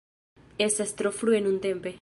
[0.67, 1.89] Estas tro frue nuntempe.